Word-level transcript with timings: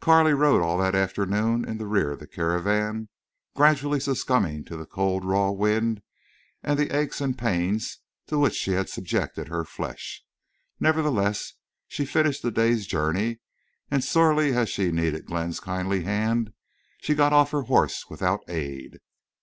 Carley 0.00 0.32
rode 0.32 0.62
all 0.62 0.78
that 0.78 0.94
afternoon 0.94 1.68
in 1.68 1.76
the 1.76 1.86
rear 1.86 2.10
of 2.12 2.18
the 2.18 2.26
caravan, 2.26 3.10
gradually 3.54 4.00
succumbing 4.00 4.64
to 4.64 4.74
the 4.74 4.86
cold 4.86 5.22
raw 5.22 5.50
wind 5.50 6.00
and 6.62 6.78
the 6.78 6.96
aches 6.96 7.20
and 7.20 7.36
pains 7.36 7.98
to 8.26 8.38
which 8.38 8.54
she 8.54 8.70
had 8.72 8.88
subjected 8.88 9.48
her 9.48 9.64
flesh. 9.66 10.24
Nevertheless, 10.80 11.52
she 11.88 12.06
finished 12.06 12.40
the 12.42 12.50
day's 12.50 12.86
journey, 12.86 13.40
and, 13.90 14.02
sorely 14.02 14.54
as 14.56 14.70
she 14.70 14.90
needed 14.90 15.26
Glenn's 15.26 15.60
kindly 15.60 16.04
hand, 16.04 16.54
she 17.02 17.14
got 17.14 17.34
off 17.34 17.50
her 17.50 17.64
horse 17.64 18.06
without 18.08 18.40
aid. 18.48 19.00